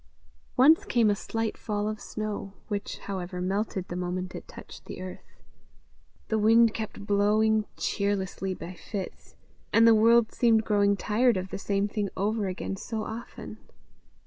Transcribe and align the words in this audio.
Once 0.57 0.83
came 0.83 1.11
a 1.11 1.15
slight 1.15 1.55
fall 1.55 1.87
of 1.87 2.01
snow, 2.01 2.53
which, 2.69 2.97
however, 3.05 3.39
melted 3.39 3.87
the 3.87 3.95
moment 3.95 4.33
it 4.33 4.47
touched 4.47 4.85
the 4.85 4.99
earth. 4.99 5.35
The 6.29 6.39
wind 6.39 6.73
kept 6.73 7.05
blowing 7.05 7.65
cheerlessly 7.77 8.55
by 8.55 8.73
fits, 8.73 9.35
and 9.71 9.87
the 9.87 9.93
world 9.93 10.31
seemed 10.31 10.65
growing 10.65 10.97
tired 10.97 11.37
of 11.37 11.49
the 11.49 11.59
same 11.59 11.87
thing 11.87 12.09
over 12.17 12.47
again 12.47 12.77
so 12.77 13.03
often. 13.03 13.59